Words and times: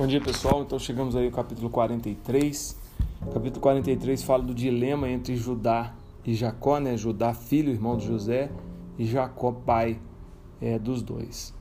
Bom 0.00 0.06
dia 0.06 0.18
pessoal, 0.18 0.62
então 0.62 0.78
chegamos 0.78 1.14
aí 1.14 1.26
ao 1.26 1.30
capítulo 1.30 1.68
43. 1.68 2.74
O 3.20 3.32
capítulo 3.32 3.60
43 3.60 4.22
fala 4.22 4.42
do 4.42 4.54
dilema 4.54 5.10
entre 5.10 5.36
Judá 5.36 5.92
e 6.24 6.32
Jacó, 6.32 6.80
né? 6.80 6.96
Judá, 6.96 7.34
filho, 7.34 7.70
irmão 7.70 7.98
de 7.98 8.06
José, 8.06 8.50
e 8.98 9.04
Jacó, 9.04 9.52
pai 9.52 10.00
é, 10.58 10.78
dos 10.78 11.02
dois. 11.02 11.52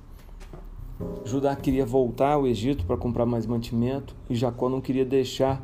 Judá 1.25 1.53
queria 1.53 1.85
voltar 1.85 2.35
ao 2.35 2.47
Egito 2.47 2.85
para 2.85 2.95
comprar 2.95 3.25
mais 3.25 3.45
mantimento 3.45 4.15
e 4.29 4.35
Jacó 4.35 4.69
não 4.69 4.79
queria 4.79 5.03
deixar 5.03 5.61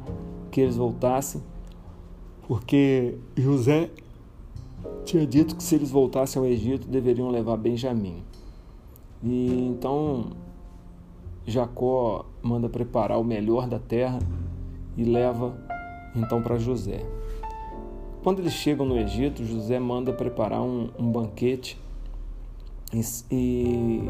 que 0.51 0.59
eles 0.59 0.75
voltassem, 0.75 1.41
porque 2.45 3.17
José 3.37 3.89
tinha 5.05 5.25
dito 5.25 5.55
que 5.55 5.63
se 5.63 5.75
eles 5.75 5.91
voltassem 5.91 6.41
ao 6.41 6.45
Egito 6.45 6.89
deveriam 6.89 7.29
levar 7.29 7.55
Benjamim. 7.55 8.21
E 9.23 9.65
então 9.65 10.31
Jacó 11.45 12.25
manda 12.41 12.67
preparar 12.67 13.19
o 13.19 13.23
melhor 13.23 13.67
da 13.67 13.77
terra 13.77 14.19
e 14.97 15.03
leva 15.03 15.55
então 16.15 16.41
para 16.41 16.57
José. 16.57 17.05
Quando 18.23 18.39
eles 18.39 18.53
chegam 18.53 18.85
no 18.85 18.97
Egito, 18.97 19.43
José 19.45 19.79
manda 19.79 20.11
preparar 20.11 20.61
um, 20.61 20.89
um 20.97 21.11
banquete 21.11 21.79
e, 22.91 23.01
e, 23.31 24.09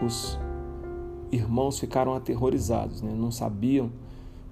os 0.00 0.38
irmãos 1.32 1.80
ficaram 1.80 2.14
aterrorizados, 2.14 3.02
né? 3.02 3.12
não 3.12 3.32
sabiam 3.32 3.90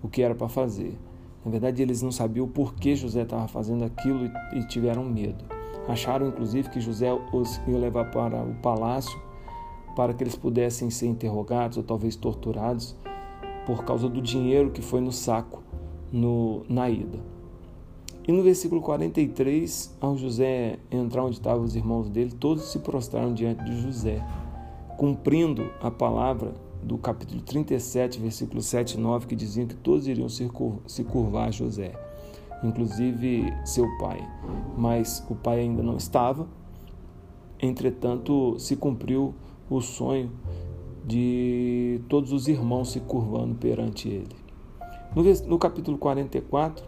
o 0.03 0.09
que 0.09 0.23
era 0.23 0.35
para 0.35 0.49
fazer. 0.49 0.99
Na 1.45 1.51
verdade, 1.51 1.81
eles 1.83 2.03
não 2.03 2.11
sabiam 2.11 2.47
o 2.47 2.49
porquê 2.49 2.97
José 2.97 3.23
estava 3.23 3.47
fazendo 3.47 3.85
aquilo 3.85 4.27
e, 4.27 4.59
e 4.59 4.67
tiveram 4.67 5.05
medo. 5.05 5.45
Acharam 5.87 6.27
inclusive 6.27 6.71
que 6.71 6.81
José 6.81 7.13
os 7.33 7.61
ia 7.69 7.79
levar 7.79 8.11
para 8.11 8.43
o 8.43 8.55
palácio 8.55 9.21
para 9.95 10.15
que 10.15 10.23
eles 10.23 10.37
pudessem 10.37 10.91
ser 10.91 11.07
interrogados 11.07 11.77
ou 11.77 11.83
talvez 11.83 12.17
torturados 12.17 12.97
por 13.67 13.85
causa 13.85 14.09
do 14.09 14.21
dinheiro 14.21 14.71
que 14.71 14.83
foi 14.83 15.01
no 15.01 15.13
saco 15.13 15.63
no, 16.13 16.65
na 16.69 16.91
ida. 16.91 17.19
E 18.27 18.31
no 18.31 18.43
versículo 18.43 18.81
43, 18.81 19.97
ao 20.01 20.17
José 20.17 20.79
entrar 20.91 21.25
onde 21.25 21.37
estavam 21.37 21.65
os 21.65 21.75
irmãos 21.75 22.09
dele, 22.09 22.31
todos 22.31 22.71
se 22.71 22.79
prostraram 22.79 23.35
diante 23.35 23.65
de 23.65 23.81
José, 23.81 24.25
cumprindo 24.97 25.71
a 25.81 25.91
palavra 25.91 26.55
do 26.83 26.97
capítulo 26.99 27.41
37, 27.41 28.21
versículo 28.21 28.63
7 28.63 28.95
e 28.95 29.01
9, 29.01 29.27
que 29.27 29.35
diziam 29.35 29.67
que 29.67 29.75
todos 29.75 30.07
iriam 30.07 30.29
se 30.29 31.05
curvar 31.05 31.49
a 31.49 31.51
José, 31.51 31.93
inclusive 32.63 33.53
seu 33.65 33.89
pai. 33.99 34.25
Mas 34.77 35.25
o 35.29 35.35
pai 35.35 35.61
ainda 35.61 35.83
não 35.83 35.97
estava, 35.97 36.47
entretanto, 37.61 38.57
se 38.59 38.77
cumpriu 38.77 39.35
o 39.69 39.81
sonho 39.81 40.31
de 41.05 42.01
todos 42.09 42.33
os 42.33 42.49
irmãos 42.49 42.93
se 42.93 43.01
curvando 43.01 43.55
perante 43.55 44.09
ele. 44.09 44.37
No, 45.47 45.59
capítulo 45.59 45.99
44, 45.99 46.85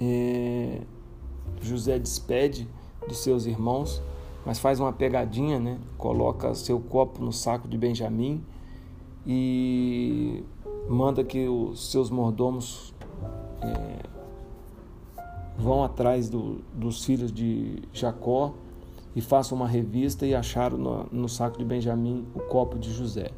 é, 0.00 0.80
José 1.60 1.98
despede 1.98 2.68
de 3.06 3.14
seus 3.14 3.46
irmãos, 3.46 4.02
mas 4.46 4.58
faz 4.58 4.80
uma 4.80 4.92
pegadinha, 4.92 5.58
né? 5.58 5.78
coloca 5.98 6.54
seu 6.54 6.80
copo 6.80 7.22
no 7.22 7.32
saco 7.32 7.68
de 7.68 7.76
Benjamim 7.76 8.42
e 9.26 10.42
manda 10.88 11.22
que 11.22 11.46
os 11.46 11.90
seus 11.90 12.10
mordomos 12.10 12.94
é, 13.60 14.02
vão 15.56 15.84
atrás 15.84 16.28
do, 16.28 16.60
dos 16.74 17.04
filhos 17.04 17.30
de 17.30 17.82
Jacó 17.92 18.54
e 19.14 19.20
façam 19.20 19.56
uma 19.56 19.66
revista 19.66 20.26
e 20.26 20.34
acharam 20.34 20.78
no, 20.78 21.06
no, 21.12 21.28
saco 21.28 21.58
de 21.58 21.64
Benjamim 21.64 22.26
o 22.34 22.40
copo 22.40 22.78
de 22.78 22.92
José. 22.92 23.30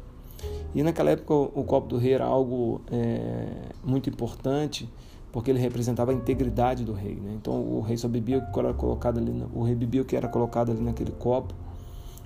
E 0.73 0.83
naquela 0.83 1.11
época 1.11 1.33
o, 1.33 1.63
copo 1.63 1.87
do 1.87 1.97
rei 1.97 2.13
era 2.13 2.25
algo 2.25 2.81
é, 2.91 3.47
muito 3.83 4.09
importante 4.09 4.89
porque 5.31 5.51
ele 5.51 5.59
representava 5.59 6.11
a 6.11 6.13
integridade 6.13 6.83
do 6.85 6.93
rei. 6.93 7.15
Né? 7.15 7.33
Então 7.35 7.53
o 7.61 7.81
rei 7.81 7.97
só 7.97 8.07
bebia 8.07 8.37
o 8.37 8.51
que 8.51 8.59
era 8.59 8.73
colocado 8.73 9.17
ali, 9.17 9.43
o 9.53 9.63
rei 9.63 9.75
bebia 9.75 10.01
o 10.01 10.05
que 10.05 10.15
era 10.15 10.27
colocado 10.27 10.71
ali 10.71 10.81
naquele 10.81 11.11
copo 11.11 11.53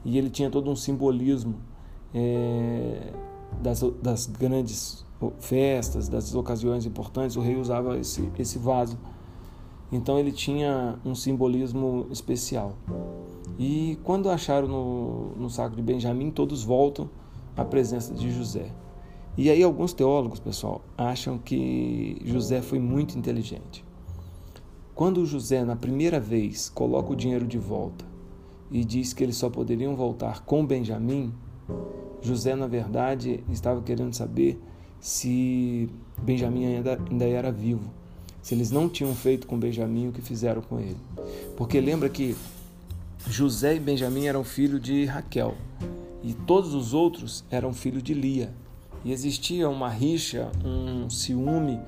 e 0.06 0.18
ele 0.18 0.30
tinha 0.30 0.50
todo 0.50 0.70
um 0.70 0.76
simbolismo 0.76 1.56
é, 2.14 3.12
das, 3.62 3.82
das 4.02 4.26
grandes 4.28 5.06
festas, 5.40 6.08
das 6.08 6.34
ocasiões 6.34 6.86
importantes. 6.86 7.36
O 7.36 7.42
rei 7.42 7.56
usava 7.56 7.98
esse, 7.98 8.30
esse 8.38 8.58
vaso. 8.58 8.98
Então 9.92 10.20
ele 10.20 10.32
tinha 10.32 10.98
um 11.04 11.16
simbolismo 11.16 12.08
especial. 12.12 12.74
E 13.58 13.98
quando 14.04 14.30
acharam 14.30 14.68
no, 14.68 15.36
no 15.36 15.50
saco 15.50 15.76
de 15.76 15.82
Benjamim, 15.82 16.32
todos 16.32 16.64
voltam 16.64 17.10
à 17.56 17.66
presença 17.66 18.14
de 18.14 18.32
José. 18.32 18.72
E 19.38 19.50
aí 19.50 19.64
alguns 19.64 19.94
teólogos, 19.94 20.40
pessoal, 20.40 20.82
acham 20.98 21.38
que 21.38 22.22
José 22.26 22.62
foi 22.62 22.80
muito 22.80 23.18
inteligente. 23.18 23.86
Quando 24.94 25.26
José, 25.26 25.64
na 25.64 25.78
primeira 25.78 26.20
vez, 26.20 26.70
coloca 26.70 27.14
o 27.14 27.16
dinheiro 27.16 27.48
de 27.48 27.58
volta 27.58 28.04
e 28.70 28.84
diz 28.84 29.14
que 29.14 29.24
eles 29.24 29.38
só 29.38 29.50
poderiam 29.50 29.96
voltar 29.96 30.44
com 30.44 30.66
Benjamim, 30.66 31.34
José, 32.22 32.54
na 32.56 32.68
verdade, 32.68 33.42
estava 33.50 33.82
querendo 33.82 34.14
saber 34.14 34.62
se 35.00 35.90
Benjamim 36.22 36.66
ainda, 36.66 37.00
ainda 37.10 37.26
era 37.26 37.52
vivo, 37.52 37.90
se 38.42 38.54
eles 38.54 38.72
não 38.72 38.90
tinham 38.90 39.16
feito 39.16 39.48
com 39.48 39.58
Benjamim 39.58 40.10
o 40.10 40.12
que 40.12 40.22
fizeram 40.22 40.62
com 40.62 40.80
ele. 40.80 40.98
Porque 41.56 41.80
lembra 41.80 42.10
que 42.10 42.36
José 43.28 43.76
e 43.76 43.80
Benjamim 43.80 44.26
eram 44.26 44.44
filhos 44.44 44.82
de 44.82 45.06
Raquel 45.06 45.56
e 46.24 46.34
todos 46.34 46.74
os 46.74 46.94
outros 46.94 47.44
eram 47.52 47.74
filhos 47.74 48.02
de 48.02 48.14
Lia. 48.14 48.52
E 49.04 49.12
existia 49.12 49.70
uma 49.70 49.90
rixa, 49.90 50.50
um 50.64 51.10
ciúme 51.10 51.80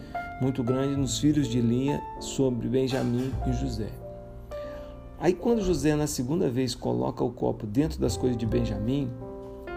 muito 0.41 0.64
grande 0.64 0.96
nos 0.96 1.20
filhos 1.20 1.47
de 1.47 1.62
Lia 1.62 2.02
sobre 2.20 2.68
Benjamim 2.68 3.31
e 3.47 3.53
José. 3.53 3.90
Aí 5.20 5.34
quando 5.34 5.64
José 5.64 5.96
na 5.96 6.06
segunda 6.06 6.50
vez 6.50 6.75
coloca 6.75 7.24
o 7.24 7.31
copo 7.31 7.66
dentro 7.66 8.00
das 8.00 8.18
coisas 8.18 8.38
de 8.38 8.46
Benjamim, 8.46 9.09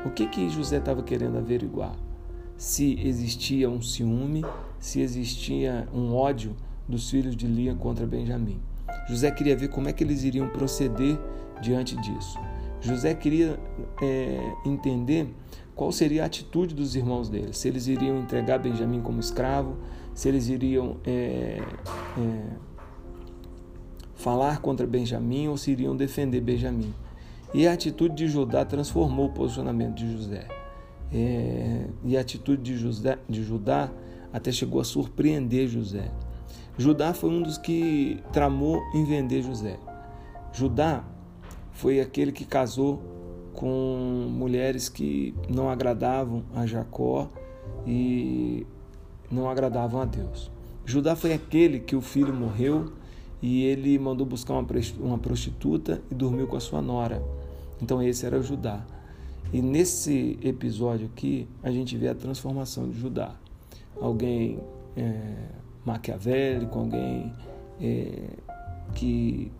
o 0.04 0.10
que 0.10 0.26
que 0.26 0.50
José 0.50 0.78
estava 0.78 1.02
querendo 1.02 1.38
averiguar? 1.38 1.96
Se 2.56 2.98
existia 3.00 3.70
um 3.70 3.80
ciúme, 3.80 4.44
se 4.78 5.00
existia 5.00 5.88
um 5.94 6.14
ódio 6.14 6.54
dos 6.88 7.10
filhos 7.10 7.36
de 7.36 7.46
Lia 7.46 7.74
contra 7.74 8.06
Benjamim. 8.06 8.60
José 9.08 9.30
queria 9.30 9.56
ver 9.56 9.68
como 9.68 9.88
é 9.88 9.92
que 9.92 10.04
eles 10.04 10.24
iriam 10.24 10.48
proceder 10.48 11.18
diante 11.60 11.96
disso. 11.96 12.38
José 12.80 13.14
queria 13.14 13.58
é, 14.02 14.52
entender 14.64 15.34
qual 15.74 15.90
seria 15.90 16.22
a 16.22 16.26
atitude 16.26 16.74
dos 16.74 16.94
irmãos 16.94 17.28
dele, 17.28 17.52
se 17.52 17.66
eles 17.66 17.86
iriam 17.88 18.18
entregar 18.18 18.58
Benjamim 18.58 19.00
como 19.00 19.18
escravo, 19.18 19.76
se 20.14 20.28
eles 20.28 20.48
iriam 20.48 20.98
é, 21.04 21.60
é, 22.18 22.46
falar 24.14 24.60
contra 24.60 24.86
Benjamim 24.86 25.48
ou 25.48 25.56
se 25.56 25.72
iriam 25.72 25.96
defender 25.96 26.40
Benjamim. 26.40 26.94
E 27.52 27.66
a 27.66 27.72
atitude 27.72 28.14
de 28.14 28.28
Judá 28.28 28.64
transformou 28.64 29.26
o 29.26 29.30
posicionamento 29.30 29.94
de 29.94 30.12
José. 30.12 30.46
É, 31.12 31.86
e 32.04 32.16
a 32.16 32.20
atitude 32.20 32.62
de 32.62 32.76
José, 32.76 33.18
de 33.28 33.42
Judá 33.42 33.90
até 34.32 34.50
chegou 34.50 34.80
a 34.80 34.84
surpreender 34.84 35.68
José. 35.68 36.10
Judá 36.76 37.14
foi 37.14 37.30
um 37.30 37.42
dos 37.42 37.56
que 37.56 38.20
tramou 38.32 38.82
em 38.92 39.04
vender 39.04 39.42
José. 39.42 39.78
Judá 40.52 41.04
foi 41.74 42.00
aquele 42.00 42.32
que 42.32 42.44
casou 42.44 43.02
com 43.52 44.26
mulheres 44.30 44.88
que 44.88 45.34
não 45.48 45.68
agradavam 45.68 46.42
a 46.54 46.66
Jacó 46.66 47.28
e 47.86 48.66
não 49.30 49.48
agradavam 49.48 50.00
a 50.00 50.04
Deus. 50.04 50.50
Judá 50.84 51.14
foi 51.14 51.32
aquele 51.32 51.80
que 51.80 51.96
o 51.96 52.00
filho 52.00 52.32
morreu 52.32 52.92
e 53.40 53.64
ele 53.64 53.98
mandou 53.98 54.26
buscar 54.26 54.54
uma 54.54 55.18
prostituta 55.18 56.02
e 56.10 56.14
dormiu 56.14 56.46
com 56.46 56.56
a 56.56 56.60
sua 56.60 56.80
nora. 56.80 57.22
Então 57.80 58.02
esse 58.02 58.24
era 58.24 58.40
Judá. 58.40 58.84
E 59.52 59.60
nesse 59.60 60.38
episódio 60.42 61.06
aqui 61.06 61.48
a 61.62 61.70
gente 61.70 61.96
vê 61.96 62.08
a 62.08 62.14
transformação 62.14 62.88
de 62.88 62.98
Judá. 62.98 63.34
Alguém 64.00 64.58
é, 64.96 65.48
maquiavélico, 65.84 66.78
alguém 66.78 67.32
é, 67.80 68.30
que 68.94 69.52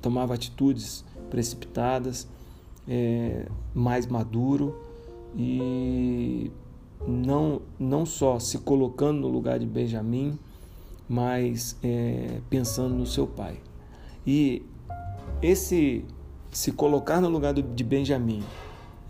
tomava 0.00 0.34
atitudes 0.34 1.04
precipitadas, 1.34 2.28
é, 2.86 3.46
mais 3.74 4.06
maduro 4.06 4.78
e 5.36 6.48
não, 7.04 7.60
não 7.76 8.06
só 8.06 8.38
se 8.38 8.58
colocando 8.58 9.22
no 9.22 9.28
lugar 9.28 9.58
de 9.58 9.66
Benjamim, 9.66 10.38
mas 11.08 11.76
é, 11.82 12.38
pensando 12.48 12.94
no 12.94 13.04
seu 13.04 13.26
pai. 13.26 13.58
E 14.24 14.64
esse 15.42 16.04
se 16.52 16.70
colocar 16.70 17.20
no 17.20 17.28
lugar 17.28 17.52
de 17.52 17.84
Benjamim 17.84 18.44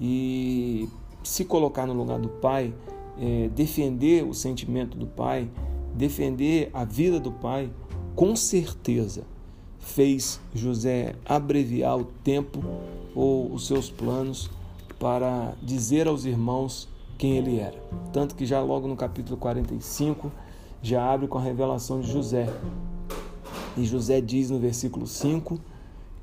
e 0.01 0.89
se 1.23 1.45
colocar 1.45 1.87
no 1.87 1.93
lugar 1.93 2.19
do 2.19 2.31
pai, 2.31 2.73
é, 3.21 3.51
defender 3.55 4.25
o 4.25 4.33
sentimento 4.33 4.97
do 4.97 5.07
pai, 5.07 5.51
defender 5.95 6.71
a 6.73 6.87
vida 6.87 7.21
do 7.21 7.31
pai, 7.31 7.71
com 8.17 8.35
certeza 8.35 9.34
fez 9.85 10.41
José 10.55 11.15
abreviar 11.25 11.99
o 11.99 12.05
tempo 12.05 12.65
ou 13.15 13.53
os 13.53 13.67
seus 13.67 13.91
planos 13.91 14.51
para 14.99 15.55
dizer 15.63 16.09
aos 16.09 16.25
irmãos 16.25 16.89
quem 17.19 17.37
ele 17.37 17.59
era. 17.59 17.79
Tanto 18.13 18.35
que 18.35 18.47
já 18.47 18.61
logo 18.61 18.89
no 18.89 18.97
capítulo 18.97 19.37
45 19.37 20.33
já 20.83 21.13
abre 21.13 21.29
com 21.29 21.39
a 21.39 21.43
revelação 21.43 22.01
de 22.01 22.11
José. 22.11 22.49
E 23.77 23.85
José 23.85 24.21
diz 24.21 24.51
no 24.51 24.59
versículo 24.59 25.07
5 25.07 25.61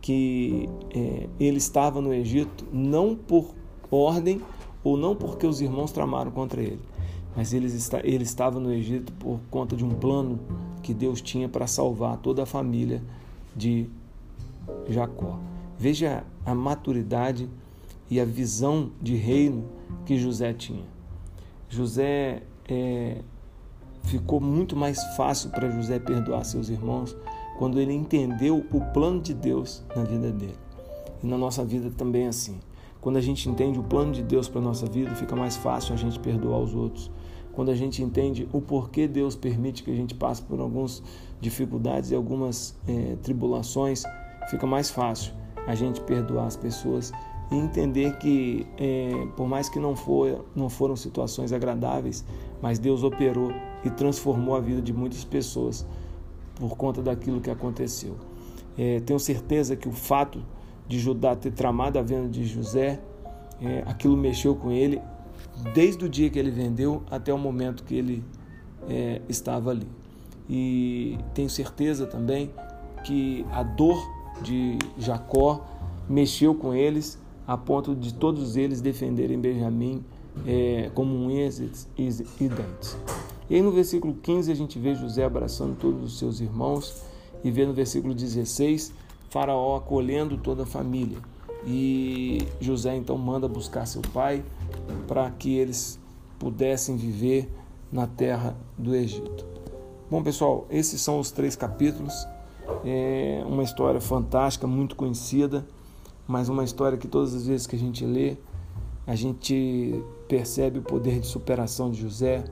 que 0.01 0.67
é, 0.93 1.29
ele 1.39 1.57
estava 1.57 2.01
no 2.01 2.11
Egito 2.11 2.65
não 2.73 3.15
por 3.15 3.53
ordem 3.91 4.41
ou 4.83 4.97
não 4.97 5.15
porque 5.15 5.45
os 5.45 5.61
irmãos 5.61 5.91
tramaram 5.91 6.31
contra 6.31 6.59
ele, 6.59 6.81
mas 7.35 7.53
ele, 7.53 7.67
está, 7.67 7.99
ele 8.03 8.23
estava 8.23 8.59
no 8.59 8.73
Egito 8.73 9.13
por 9.13 9.39
conta 9.51 9.75
de 9.75 9.85
um 9.85 9.91
plano 9.91 10.39
que 10.81 10.91
Deus 10.91 11.21
tinha 11.21 11.47
para 11.47 11.67
salvar 11.67 12.17
toda 12.17 12.41
a 12.41 12.45
família 12.47 13.03
de 13.55 13.89
Jacó. 14.87 15.39
Veja 15.77 16.23
a 16.45 16.53
maturidade 16.53 17.49
e 18.09 18.19
a 18.19 18.25
visão 18.25 18.91
de 19.01 19.15
reino 19.15 19.65
que 20.05 20.17
José 20.17 20.53
tinha. 20.53 20.85
José 21.69 22.43
é, 22.67 23.21
ficou 24.03 24.39
muito 24.39 24.75
mais 24.75 25.01
fácil 25.15 25.49
para 25.49 25.69
José 25.69 25.99
perdoar 25.99 26.43
seus 26.43 26.69
irmãos 26.69 27.15
quando 27.57 27.79
ele 27.79 27.93
entendeu 27.93 28.65
o 28.71 28.81
plano 28.93 29.21
de 29.21 29.33
Deus 29.33 29.83
na 29.95 30.03
vida 30.03 30.31
dele. 30.31 30.57
E 31.23 31.27
na 31.27 31.37
nossa 31.37 31.63
vida 31.63 31.91
também 31.91 32.25
é 32.25 32.27
assim. 32.27 32.59
Quando 32.99 33.17
a 33.17 33.21
gente 33.21 33.49
entende 33.49 33.79
o 33.79 33.83
plano 33.83 34.11
de 34.11 34.21
Deus 34.21 34.47
para 34.47 34.59
a 34.59 34.63
nossa 34.63 34.85
vida, 34.85 35.15
fica 35.15 35.35
mais 35.35 35.55
fácil 35.55 35.93
a 35.93 35.97
gente 35.97 36.19
perdoar 36.19 36.59
os 36.59 36.73
outros. 36.75 37.09
Quando 37.53 37.69
a 37.69 37.75
gente 37.75 38.01
entende 38.01 38.47
o 38.53 38.61
porquê 38.61 39.07
Deus 39.07 39.35
permite 39.35 39.83
que 39.83 39.91
a 39.91 39.95
gente 39.95 40.15
passe 40.15 40.41
por 40.41 40.59
algumas 40.59 41.03
dificuldades 41.39 42.11
e 42.11 42.15
algumas 42.15 42.75
é, 42.87 43.15
tribulações, 43.21 44.03
fica 44.49 44.65
mais 44.65 44.89
fácil 44.89 45.33
a 45.67 45.75
gente 45.75 46.01
perdoar 46.01 46.47
as 46.47 46.55
pessoas 46.55 47.11
e 47.51 47.55
entender 47.55 48.17
que, 48.17 48.65
é, 48.77 49.27
por 49.35 49.47
mais 49.47 49.67
que 49.67 49.79
não, 49.79 49.95
for, 49.95 50.45
não 50.55 50.69
foram 50.69 50.95
situações 50.95 51.51
agradáveis, 51.51 52.23
mas 52.61 52.79
Deus 52.79 53.03
operou 53.03 53.51
e 53.83 53.89
transformou 53.89 54.55
a 54.55 54.59
vida 54.61 54.81
de 54.81 54.93
muitas 54.93 55.25
pessoas 55.25 55.85
por 56.55 56.77
conta 56.77 57.01
daquilo 57.01 57.41
que 57.41 57.49
aconteceu. 57.49 58.15
É, 58.77 59.01
tenho 59.01 59.19
certeza 59.19 59.75
que 59.75 59.89
o 59.89 59.91
fato 59.91 60.41
de 60.87 60.99
Judá 60.99 61.35
ter 61.35 61.51
tramado 61.51 61.99
a 61.99 62.01
venda 62.01 62.29
de 62.29 62.45
José, 62.45 63.01
é, 63.61 63.83
aquilo 63.85 64.15
mexeu 64.15 64.55
com 64.55 64.71
ele 64.71 65.01
desde 65.73 66.05
o 66.05 66.09
dia 66.09 66.29
que 66.29 66.37
ele 66.37 66.51
vendeu 66.51 67.03
até 67.09 67.33
o 67.33 67.37
momento 67.37 67.83
que 67.83 67.95
ele 67.95 68.23
é, 68.89 69.21
estava 69.29 69.71
ali. 69.71 69.87
E 70.49 71.17
tenho 71.33 71.49
certeza 71.49 72.05
também 72.05 72.51
que 73.03 73.45
a 73.51 73.63
dor 73.63 73.97
de 74.41 74.77
Jacó 74.97 75.65
mexeu 76.09 76.53
com 76.53 76.73
eles 76.73 77.17
a 77.47 77.57
ponto 77.57 77.95
de 77.95 78.13
todos 78.13 78.55
eles 78.55 78.81
defenderem 78.81 79.39
Benjamim 79.39 80.03
é, 80.45 80.89
como 80.93 81.15
unhas 81.15 81.59
e, 81.59 82.07
e 82.39 82.47
dentes. 82.47 82.97
E 83.49 83.55
aí 83.55 83.61
no 83.61 83.71
versículo 83.71 84.13
15 84.13 84.51
a 84.51 84.55
gente 84.55 84.79
vê 84.79 84.95
José 84.95 85.23
abraçando 85.23 85.75
todos 85.77 86.03
os 86.03 86.19
seus 86.19 86.39
irmãos 86.39 87.03
e 87.43 87.51
vê 87.51 87.65
no 87.65 87.73
versículo 87.73 88.13
16 88.13 88.93
Faraó 89.29 89.77
acolhendo 89.77 90.37
toda 90.37 90.63
a 90.63 90.65
família. 90.65 91.17
E 91.65 92.47
José 92.59 92.95
então 92.95 93.17
manda 93.17 93.47
buscar 93.47 93.85
seu 93.85 94.01
pai 94.13 94.43
para 95.11 95.29
que 95.29 95.57
eles 95.57 95.99
pudessem 96.39 96.95
viver 96.95 97.51
na 97.91 98.07
terra 98.07 98.55
do 98.77 98.95
Egito. 98.95 99.45
Bom, 100.09 100.23
pessoal, 100.23 100.65
esses 100.69 101.01
são 101.01 101.19
os 101.19 101.31
três 101.31 101.53
capítulos. 101.53 102.25
É 102.85 103.43
uma 103.45 103.61
história 103.61 103.99
fantástica, 103.99 104.65
muito 104.65 104.95
conhecida, 104.95 105.67
mas 106.25 106.47
uma 106.47 106.63
história 106.63 106.97
que 106.97 107.09
todas 107.09 107.35
as 107.35 107.45
vezes 107.45 107.67
que 107.67 107.75
a 107.75 107.79
gente 107.79 108.05
lê, 108.05 108.37
a 109.05 109.13
gente 109.13 110.01
percebe 110.29 110.79
o 110.79 110.81
poder 110.81 111.19
de 111.19 111.27
superação 111.27 111.91
de 111.91 111.99
José, 111.99 112.45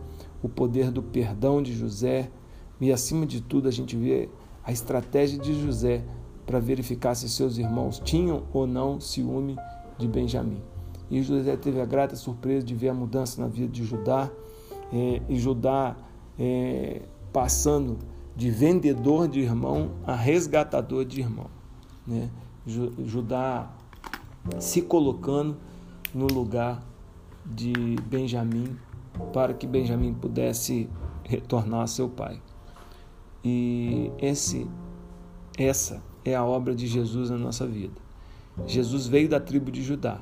o 0.43 0.49
poder 0.49 0.91
do 0.91 1.01
perdão 1.01 1.63
de 1.63 1.73
José 1.73 2.29
e, 2.81 2.91
acima 2.91 3.25
de 3.25 3.39
tudo, 3.39 3.69
a 3.69 3.71
gente 3.71 3.95
vê 3.95 4.27
a 4.65 4.71
estratégia 4.73 5.39
de 5.39 5.53
José 5.63 6.03
para 6.45 6.59
verificar 6.59 7.15
se 7.15 7.29
seus 7.29 7.57
irmãos 7.57 8.01
tinham 8.03 8.43
ou 8.51 8.67
não 8.67 8.99
ciúme 8.99 9.55
de 9.97 10.09
Benjamim. 10.09 10.61
E 11.09 11.21
José 11.21 11.55
teve 11.57 11.81
a 11.81 11.85
grata 11.85 12.15
surpresa 12.15 12.65
de 12.65 12.75
ver 12.75 12.89
a 12.89 12.93
mudança 12.93 13.41
na 13.41 13.47
vida 13.47 13.67
de 13.67 13.83
Judá, 13.83 14.29
é, 14.93 15.21
e 15.27 15.39
Judá 15.39 15.95
é, 16.37 17.01
passando 17.33 17.97
de 18.35 18.49
vendedor 18.49 19.27
de 19.27 19.39
irmão 19.39 19.91
a 20.05 20.15
resgatador 20.15 21.03
de 21.05 21.19
irmão. 21.19 21.47
Né? 22.07 22.29
Judá 22.65 23.69
se 24.59 24.81
colocando 24.81 25.57
no 26.13 26.27
lugar 26.27 26.83
de 27.45 27.73
Benjamim 28.07 28.77
para 29.33 29.53
que 29.53 29.67
Benjamim 29.67 30.13
pudesse 30.13 30.89
retornar 31.23 31.81
a 31.81 31.87
seu 31.87 32.07
pai. 32.07 32.41
E 33.43 34.11
esse, 34.19 34.67
essa 35.57 36.01
é 36.23 36.35
a 36.35 36.43
obra 36.43 36.75
de 36.75 36.87
Jesus 36.87 37.29
na 37.29 37.37
nossa 37.37 37.65
vida. 37.65 37.95
Jesus 38.65 39.07
veio 39.07 39.29
da 39.29 39.39
tribo 39.39 39.71
de 39.71 39.81
Judá. 39.81 40.19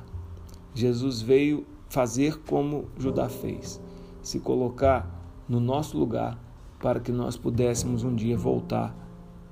Jesus 0.78 1.20
veio 1.20 1.66
fazer 1.88 2.38
como 2.42 2.88
Judá 2.96 3.28
fez, 3.28 3.80
se 4.22 4.38
colocar 4.38 5.10
no 5.48 5.58
nosso 5.58 5.98
lugar 5.98 6.38
para 6.78 7.00
que 7.00 7.10
nós 7.10 7.36
pudéssemos 7.36 8.04
um 8.04 8.14
dia 8.14 8.36
voltar 8.36 8.94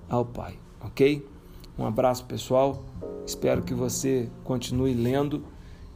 ao 0.08 0.25
Pai, 0.25 0.56
ok? 0.81 1.26
Um 1.76 1.84
abraço 1.84 2.25
pessoal, 2.26 2.84
espero 3.26 3.62
que 3.62 3.75
você 3.75 4.31
continue 4.44 4.94
lendo 4.94 5.43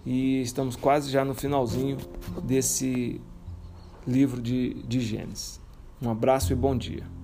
e 0.05 0.43
estamos 0.43 0.75
quase 0.75 1.09
já 1.09 1.25
no 1.25 1.35
finalzinho 1.35 1.97
desse 2.43 3.21
livro 4.05 4.43
de, 4.43 4.83
de 4.83 5.01
Gênesis. 5.01 5.61
Um 6.03 6.11
abraço 6.11 6.53
e 6.53 6.57
bom 6.57 6.77
dia. 6.77 7.20